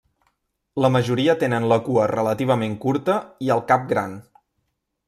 La 0.85 0.89
majoria 0.95 1.35
tenen 1.43 1.67
la 1.73 1.79
cua 1.89 2.09
relativament 2.13 2.75
curta 2.87 3.21
i 3.49 3.55
el 3.59 3.65
cap 3.75 3.87
gran. 3.95 4.19